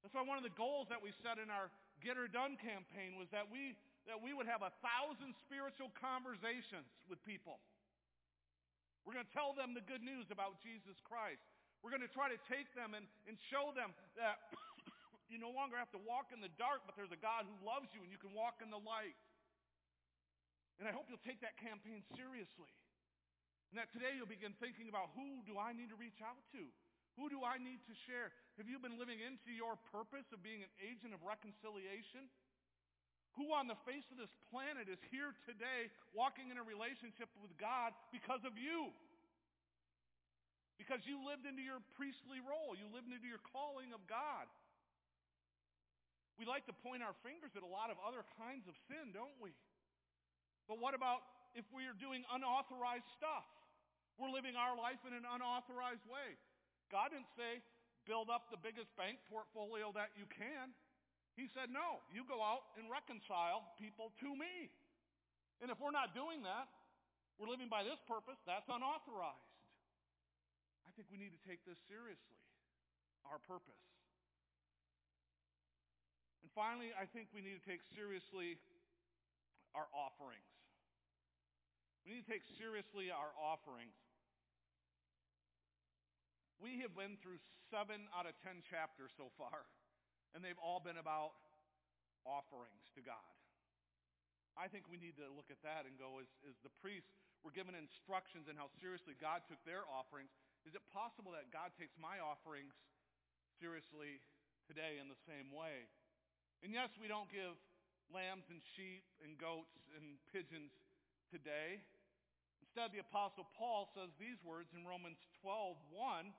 [0.00, 1.68] That's why one of the goals that we set in our
[2.00, 3.76] Get Her Done campaign was that we,
[4.08, 7.60] that we would have a thousand spiritual conversations with people.
[9.04, 11.44] We're going to tell them the good news about Jesus Christ.
[11.80, 14.52] We're going to try to take them and, and show them that
[15.32, 17.88] you no longer have to walk in the dark, but there's a God who loves
[17.96, 19.16] you and you can walk in the light.
[20.80, 22.72] And I hope you'll take that campaign seriously.
[23.68, 26.64] And that today you'll begin thinking about who do I need to reach out to?
[27.20, 28.32] Who do I need to share?
[28.56, 32.32] Have you been living into your purpose of being an agent of reconciliation?
[33.38, 37.52] Who on the face of this planet is here today walking in a relationship with
[37.60, 38.90] God because of you?
[40.80, 42.72] Because you lived into your priestly role.
[42.72, 44.48] You lived into your calling of God.
[46.40, 49.36] We like to point our fingers at a lot of other kinds of sin, don't
[49.44, 49.52] we?
[50.70, 51.26] But what about
[51.58, 53.42] if we are doing unauthorized stuff?
[54.22, 56.38] We're living our life in an unauthorized way.
[56.94, 57.58] God didn't say,
[58.06, 60.70] build up the biggest bank portfolio that you can.
[61.34, 64.70] He said, no, you go out and reconcile people to me.
[65.58, 66.70] And if we're not doing that,
[67.34, 69.50] we're living by this purpose, that's unauthorized.
[70.86, 72.38] I think we need to take this seriously,
[73.26, 73.82] our purpose.
[76.46, 78.54] And finally, I think we need to take seriously
[79.74, 80.49] our offerings.
[82.04, 83.96] We need to take seriously our offerings.
[86.60, 87.40] We have been through
[87.72, 89.64] seven out of ten chapters so far,
[90.36, 91.36] and they've all been about
[92.28, 93.32] offerings to God.
[94.58, 97.54] I think we need to look at that and go, as, as the priests were
[97.54, 100.28] given instructions in how seriously God took their offerings,
[100.68, 102.76] is it possible that God takes my offerings
[103.56, 104.20] seriously
[104.68, 105.88] today in the same way?
[106.60, 107.56] And yes, we don't give
[108.12, 110.76] lambs and sheep and goats and pigeons
[111.30, 111.80] today.
[112.60, 116.30] Instead, the Apostle Paul says these words in Romans 12, 1,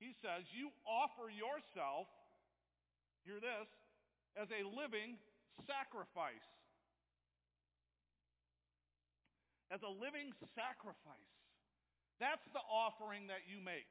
[0.00, 2.08] he says, You offer yourself,
[3.24, 3.68] hear this,
[4.36, 5.20] as a living
[5.64, 6.48] sacrifice.
[9.70, 11.32] As a living sacrifice.
[12.18, 13.88] That's the offering that you make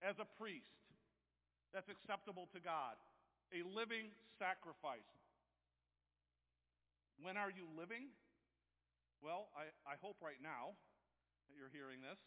[0.00, 0.84] as a priest
[1.72, 2.96] that's acceptable to God.
[3.52, 5.04] A living sacrifice.
[7.20, 8.08] When are you living?
[9.24, 10.76] Well, I, I hope right now
[11.48, 12.20] that you're hearing this,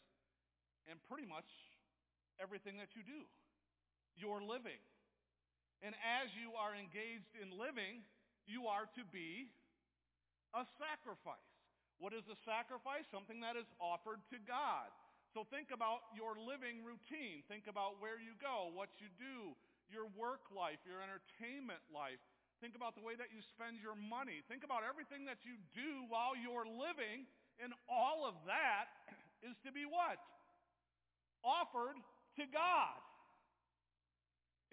[0.89, 1.45] and pretty much
[2.41, 3.21] everything that you do.
[4.17, 4.81] You're living.
[5.85, 8.01] And as you are engaged in living,
[8.49, 9.53] you are to be
[10.57, 11.53] a sacrifice.
[12.01, 13.05] What is a sacrifice?
[13.13, 14.89] Something that is offered to God.
[15.37, 17.45] So think about your living routine.
[17.45, 19.53] Think about where you go, what you do,
[19.85, 22.17] your work life, your entertainment life.
[22.57, 24.41] Think about the way that you spend your money.
[24.49, 27.29] Think about everything that you do while you're living,
[27.61, 28.89] and all of that
[29.47, 30.17] is to be what?
[31.45, 32.01] Offered
[32.41, 32.97] to God.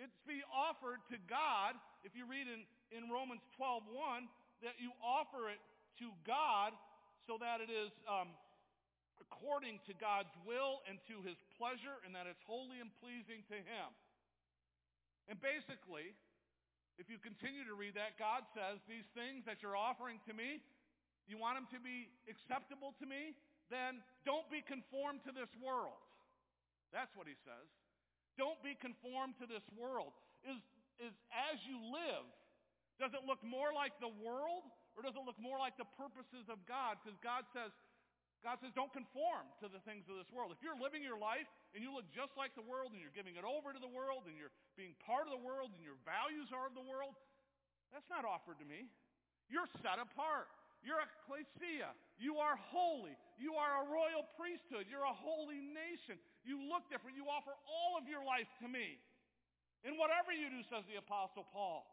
[0.01, 4.27] It's be offered to God, if you read in, in Romans 12.1,
[4.67, 5.61] that you offer it
[6.03, 6.75] to God
[7.29, 8.35] so that it is um,
[9.23, 13.59] according to God's will and to his pleasure and that it's holy and pleasing to
[13.61, 13.89] him.
[15.31, 16.13] And basically,
[16.99, 20.63] if you continue to read that, God says, these things that you're offering to me,
[21.27, 23.35] you want them to be acceptable to me?
[23.73, 25.99] Then don't be conformed to this world.
[26.93, 27.67] That's what he says.
[28.39, 30.15] Don't be conformed to this world.
[30.47, 30.61] Is,
[31.01, 32.27] is as you live,
[33.03, 36.47] does it look more like the world or does it look more like the purposes
[36.47, 37.03] of God?
[37.03, 37.75] Because God says,
[38.45, 40.53] God says, don't conform to the things of this world.
[40.53, 43.41] If you're living your life and you look just like the world and you're giving
[43.41, 46.53] it over to the world and you're being part of the world and your values
[46.53, 47.17] are of the world,
[47.89, 48.93] that's not offered to me.
[49.49, 50.53] You're set apart.
[50.85, 51.97] You're a ecclesia.
[52.21, 53.17] You are holy.
[53.41, 54.85] You are a royal priesthood.
[54.93, 56.21] You're a holy nation.
[56.45, 57.17] You look different.
[57.17, 59.01] You offer all of your life to me.
[59.89, 61.89] And whatever you do, says the Apostle Paul,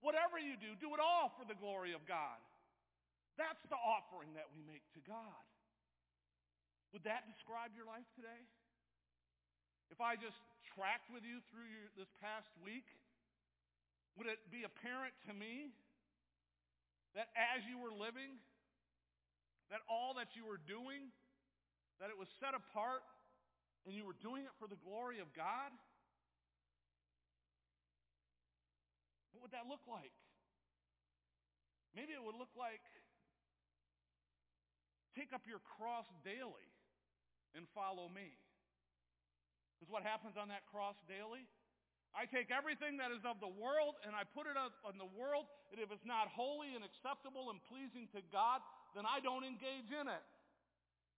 [0.00, 2.40] whatever you do, do it all for the glory of God.
[3.36, 5.44] That's the offering that we make to God.
[6.90, 8.42] Would that describe your life today?
[9.94, 10.38] If I just
[10.74, 12.86] tracked with you through your, this past week,
[14.18, 15.70] would it be apparent to me
[17.14, 18.38] that as you were living,
[19.70, 21.14] that all that you were doing,
[22.02, 23.06] that it was set apart
[23.86, 25.70] and you were doing it for the glory of God?
[29.30, 30.14] What would that look like?
[31.94, 32.82] Maybe it would look like
[35.18, 36.69] take up your cross daily
[37.54, 38.34] and follow me.
[39.76, 41.48] Because what happens on that cross daily?
[42.10, 45.46] I take everything that is of the world and I put it on the world,
[45.70, 48.60] and if it's not holy and acceptable and pleasing to God,
[48.98, 50.24] then I don't engage in it.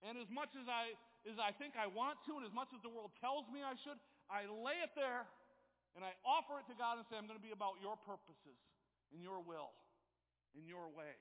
[0.04, 0.92] And as much as I,
[1.24, 3.72] as I think I want to, and as much as the world tells me I
[3.80, 3.96] should,
[4.28, 5.24] I lay it there
[5.96, 8.56] and I offer it to God and say, I'm going to be about your purposes,
[9.12, 9.72] in your will,
[10.56, 11.16] in your way.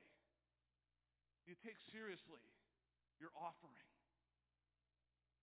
[1.47, 2.43] You take seriously
[3.19, 3.90] your offering.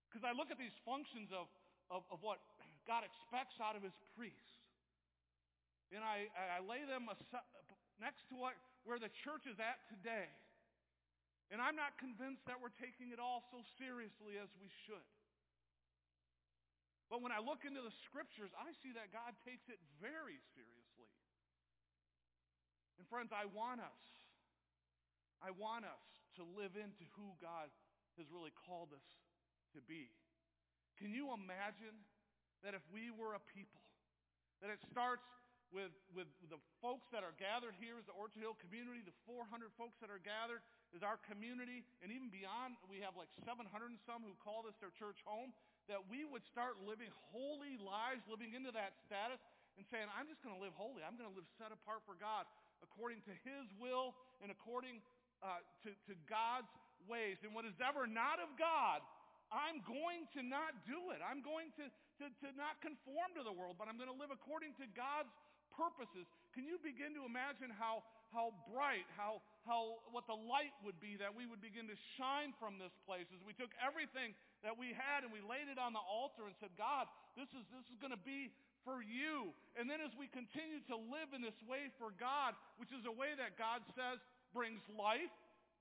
[0.09, 1.53] Because I look at these functions of,
[1.92, 2.40] of, of, what
[2.88, 4.57] God expects out of his priests.
[5.92, 7.09] And I, I lay them
[8.01, 8.57] next to what,
[8.88, 10.33] where the church is at today.
[11.53, 15.05] And I'm not convinced that we're taking it all so seriously as we should.
[17.09, 21.09] But when I look into the scriptures, I see that God takes it very seriously.
[23.01, 24.05] And friends, I want us,
[25.40, 26.05] I want us
[26.37, 27.73] to live into who God
[28.21, 29.09] has really called us
[29.75, 30.09] to be.
[30.97, 31.95] Can you imagine
[32.67, 33.83] that if we were a people,
[34.63, 35.27] that it starts
[35.71, 39.69] with, with the folks that are gathered here as the Orchard Hill community, the 400
[39.77, 40.65] folks that are gathered
[40.97, 44.75] is our community, and even beyond, we have like 700 and some who call this
[44.81, 45.53] their church home,
[45.93, 49.41] that we would start living holy lives, living into that status,
[49.77, 51.05] and saying, I'm just going to live holy.
[51.05, 52.49] I'm going to live set apart for God
[52.83, 55.05] according to his will and according
[55.43, 56.71] uh, to, to God's
[57.07, 57.39] ways.
[57.47, 59.05] And what is ever not of God,
[59.49, 61.20] I'm going to not do it.
[61.24, 61.88] I'm going to,
[62.20, 65.32] to, to not conform to the world, but I'm going to live according to God's
[65.72, 66.28] purposes.
[66.53, 68.03] Can you begin to imagine how,
[68.34, 72.53] how bright, how, how, what the light would be that we would begin to shine
[72.59, 74.34] from this place as we took everything
[74.66, 77.07] that we had and we laid it on the altar and said, God,
[77.38, 78.51] this is, this is going to be
[78.82, 79.55] for you.
[79.78, 83.14] And then as we continue to live in this way for God, which is a
[83.14, 84.18] way that God says
[84.51, 85.32] brings life,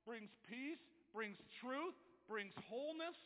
[0.05, 0.80] brings peace,
[1.11, 1.95] brings truth,
[2.30, 3.18] brings wholeness,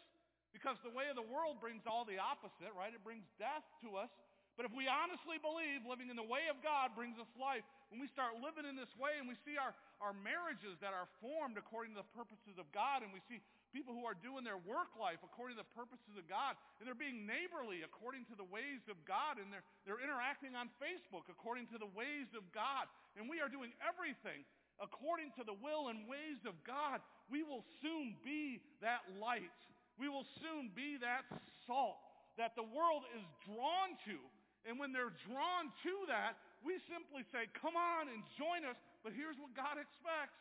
[0.51, 2.91] because the way of the world brings all the opposite, right?
[2.91, 4.11] It brings death to us.
[4.59, 8.03] But if we honestly believe living in the way of God brings us life, when
[8.03, 9.71] we start living in this way and we see our,
[10.03, 13.39] our marriages that are formed according to the purposes of God and we see
[13.71, 16.99] people who are doing their work life according to the purposes of God, and they're
[16.99, 21.71] being neighborly according to the ways of God, and they're, they're interacting on Facebook according
[21.71, 24.43] to the ways of God, and we are doing everything
[24.81, 26.99] according to the will and ways of God,
[27.29, 29.55] we will soon be that light.
[29.99, 31.25] We will soon be that
[31.67, 31.99] salt
[32.37, 34.17] that the world is drawn to.
[34.65, 38.77] And when they're drawn to that, we simply say, come on and join us.
[39.01, 40.37] But here's what God expects.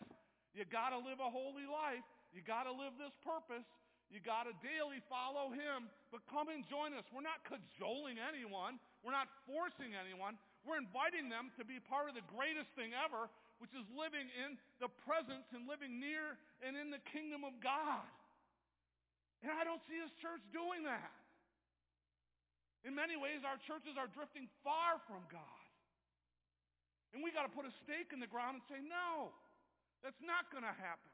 [0.52, 2.04] You got to live a holy life.
[2.36, 3.64] You got to live this purpose.
[4.12, 5.88] You got to daily follow him.
[6.12, 7.08] But come and join us.
[7.08, 8.76] We're not cajoling anyone.
[9.00, 10.36] We're not forcing anyone.
[10.68, 13.32] We're inviting them to be part of the greatest thing ever,
[13.62, 18.04] which is living in the presence and living near and in the kingdom of God.
[19.40, 21.12] And I don't see his church doing that.
[22.84, 25.64] In many ways, our churches are drifting far from God.
[27.12, 29.34] And we got to put a stake in the ground and say, no,
[30.00, 31.12] that's not going to happen.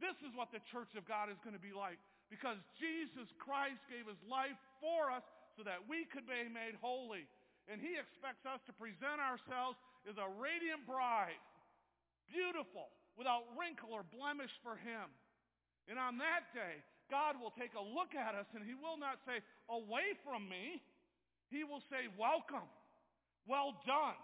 [0.00, 2.00] This is what the church of God is going to be like
[2.32, 7.28] because Jesus Christ gave his life for us so that we could be made holy.
[7.68, 9.76] And he expects us to present ourselves
[10.08, 11.38] as a radiant bride,
[12.26, 12.88] beautiful,
[13.20, 15.12] without wrinkle or blemish for him.
[15.86, 16.80] And on that day,
[17.12, 20.80] God will take a look at us and he will not say, away from me.
[21.52, 22.64] He will say, welcome,
[23.44, 24.16] well done,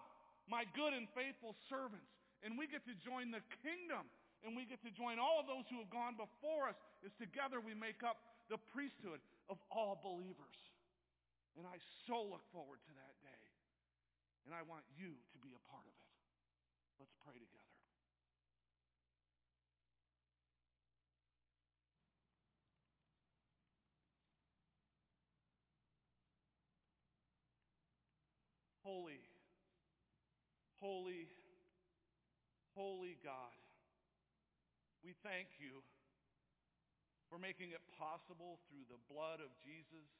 [0.48, 2.08] my good and faithful servants.
[2.40, 4.08] And we get to join the kingdom
[4.40, 7.60] and we get to join all of those who have gone before us as together
[7.60, 8.16] we make up
[8.48, 9.20] the priesthood
[9.52, 10.56] of all believers.
[11.60, 11.76] And I
[12.08, 13.44] so look forward to that day.
[14.48, 16.08] And I want you to be a part of it.
[17.04, 17.77] Let's pray together.
[28.98, 29.22] Holy,
[30.82, 31.30] holy,
[32.74, 33.54] holy God,
[35.06, 35.86] we thank you
[37.30, 40.10] for making it possible through the blood of Jesus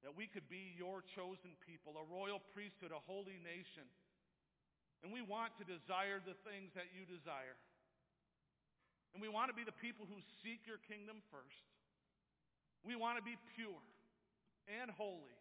[0.00, 3.84] that we could be your chosen people, a royal priesthood, a holy nation.
[5.04, 7.60] And we want to desire the things that you desire.
[9.12, 11.68] And we want to be the people who seek your kingdom first.
[12.80, 13.84] We want to be pure
[14.72, 15.36] and holy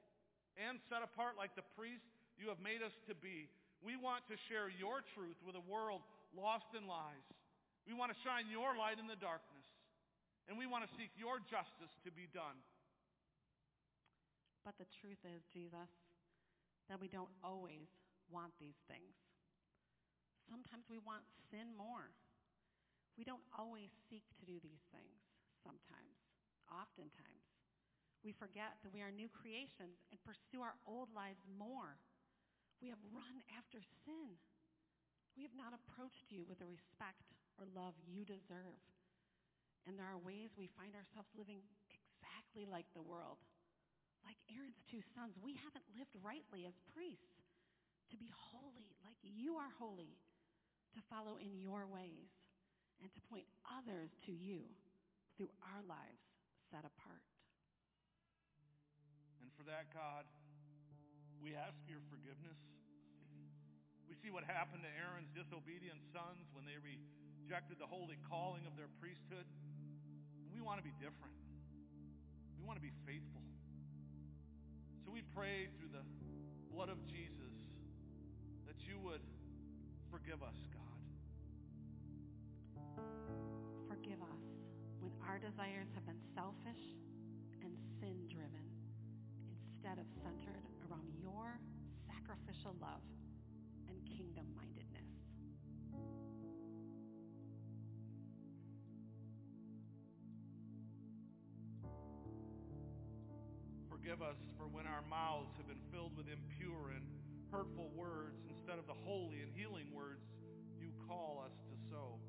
[0.60, 3.50] and set apart like the priest you have made us to be.
[3.84, 7.28] We want to share your truth with a world lost in lies.
[7.84, 9.68] We want to shine your light in the darkness.
[10.48, 12.60] And we want to seek your justice to be done.
[14.64, 15.92] But the truth is, Jesus,
[16.88, 17.92] that we don't always
[18.32, 19.16] want these things.
[20.48, 22.12] Sometimes we want sin more.
[23.16, 25.20] We don't always seek to do these things
[25.64, 26.18] sometimes,
[26.68, 27.44] oftentimes.
[28.24, 32.00] We forget that we are new creations and pursue our old lives more.
[32.84, 34.36] We have run after sin.
[35.40, 38.84] We have not approached you with the respect or love you deserve.
[39.88, 43.40] And there are ways we find ourselves living exactly like the world.
[44.28, 47.40] Like Aaron's two sons, we haven't lived rightly as priests
[48.12, 50.20] to be holy like you are holy,
[50.92, 52.36] to follow in your ways,
[53.00, 54.68] and to point others to you
[55.40, 56.24] through our lives
[56.68, 57.24] set apart.
[59.40, 60.28] And for that, God,
[61.40, 62.73] we ask your forgiveness.
[64.14, 68.78] We see what happened to Aaron's disobedient sons when they rejected the holy calling of
[68.78, 69.50] their priesthood.
[70.54, 71.34] We want to be different.
[72.54, 73.42] We want to be faithful.
[75.02, 76.06] So we pray through the
[76.70, 77.58] blood of Jesus
[78.70, 79.26] that you would
[80.14, 81.02] forgive us, God.
[83.90, 84.46] Forgive us
[85.02, 86.86] when our desires have been selfish
[87.66, 88.62] and sin driven
[89.58, 91.58] instead of centered around your
[92.06, 93.02] sacrificial love
[104.04, 107.08] Forgive us for when our mouths have been filled with impure and
[107.50, 110.28] hurtful words instead of the holy and healing words
[110.78, 112.20] you call us to sow.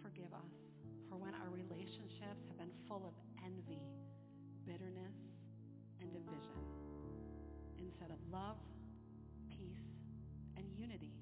[0.00, 0.54] Forgive us
[1.10, 3.82] for when our relationships have been full of envy,
[4.64, 5.18] bitterness,
[6.00, 6.62] and division
[7.78, 8.58] instead of love,
[9.50, 9.90] peace,
[10.56, 11.17] and unity.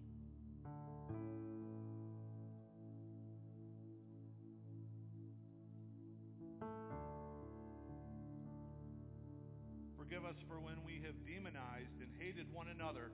[10.07, 13.11] Forgive us for when we have demonized and hated one another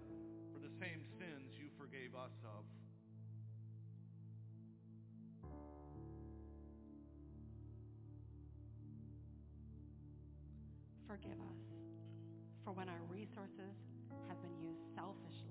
[0.53, 2.68] for the same sins you forgave us of.
[11.09, 11.64] Forgive us
[12.62, 13.72] for when our resources
[14.28, 15.41] have been used selfishly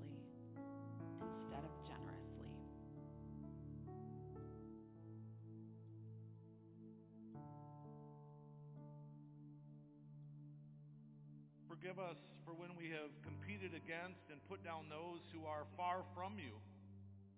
[11.72, 16.03] Forgive us for when we have competed against and put down those who are far
[16.11, 16.51] from you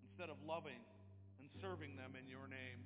[0.02, 0.82] instead of loving
[1.38, 2.82] and serving them in your name.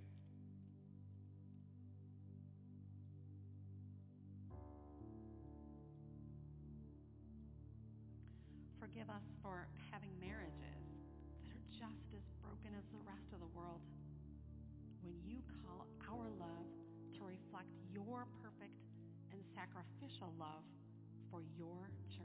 [8.84, 10.84] Forgive us for having marriages
[11.48, 13.80] that are just as broken as the rest of the world.
[15.00, 16.68] When you call our love
[17.16, 18.84] to reflect your perfect
[19.32, 20.68] and sacrificial love
[21.32, 22.24] for your church.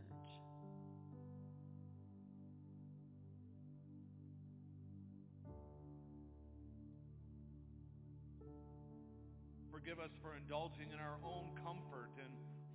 [9.70, 12.30] Forgive us for indulging in our own comfort and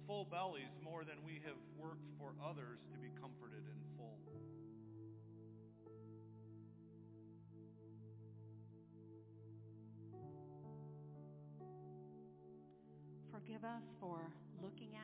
[0.06, 4.20] full bellies more than we have worked for others to be comforted in full.
[13.32, 14.20] Forgive us for
[14.62, 14.97] looking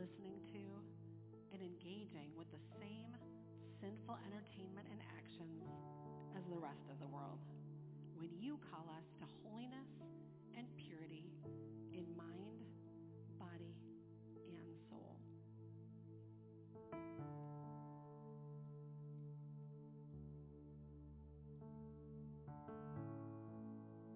[0.00, 0.64] listening to,
[1.52, 3.12] and engaging with the same
[3.84, 5.60] sinful entertainment and actions
[6.32, 7.36] as the rest of the world.
[8.16, 9.92] When you call us to holiness
[10.56, 11.28] and purity
[11.92, 12.64] in mind,
[13.36, 13.76] body,
[14.48, 15.20] and soul.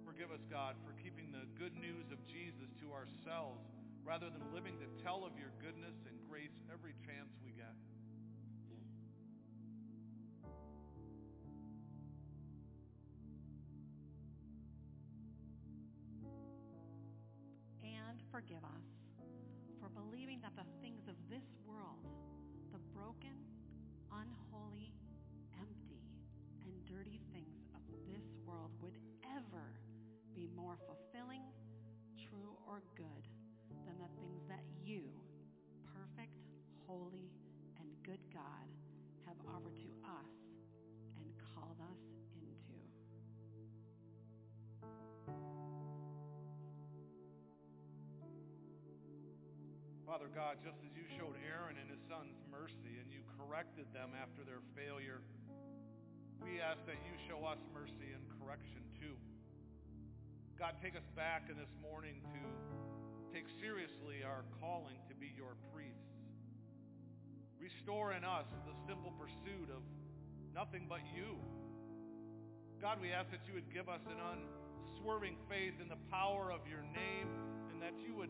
[0.08, 3.73] Forgive us, God, for keeping the good news of Jesus to ourselves
[4.04, 7.72] rather than living to tell of your goodness and grace every chance we get.
[17.80, 18.88] And forgive us
[19.80, 22.04] for believing that the things of this world,
[22.72, 23.40] the broken,
[24.12, 24.92] unholy,
[25.56, 26.04] empty,
[26.60, 29.80] and dirty things of this world would ever
[30.34, 31.42] be more fulfilling,
[32.28, 33.33] true, or good
[36.86, 37.32] holy,
[37.80, 38.68] and good God,
[39.26, 40.34] have offered to us
[41.16, 42.02] and called us
[42.36, 42.76] into.
[50.06, 54.12] Father God, just as you showed Aaron and his sons mercy and you corrected them
[54.14, 55.24] after their failure,
[56.44, 59.16] we ask that you show us mercy and correction too.
[60.60, 62.40] God, take us back in this morning to
[63.32, 66.03] take seriously our calling to be your priests.
[67.64, 69.80] Restore in us the simple pursuit of
[70.52, 71.40] nothing but you.
[72.76, 76.60] God, we ask that you would give us an unswerving faith in the power of
[76.68, 77.24] your name
[77.72, 78.28] and that you would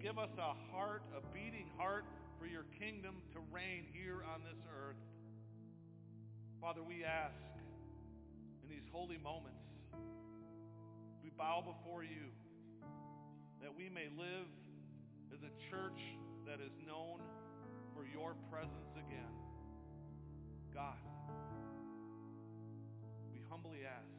[0.00, 2.08] give us a heart, a beating heart
[2.40, 4.96] for your kingdom to reign here on this earth.
[6.56, 7.36] Father, we ask
[8.64, 9.68] in these holy moments,
[11.22, 12.32] we bow before you
[13.60, 14.48] that we may live
[15.28, 16.00] as a church
[16.48, 17.20] that is known
[18.02, 19.30] for your presence again.
[20.74, 20.98] God,
[23.30, 24.11] we humbly ask